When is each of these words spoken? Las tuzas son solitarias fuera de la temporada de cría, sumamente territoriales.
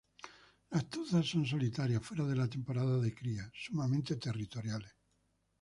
Las 0.71 0.89
tuzas 0.89 1.27
son 1.27 1.45
solitarias 1.45 2.01
fuera 2.03 2.25
de 2.25 2.35
la 2.35 2.47
temporada 2.47 2.97
de 2.97 3.13
cría, 3.13 3.47
sumamente 3.53 4.15
territoriales. 4.15 4.91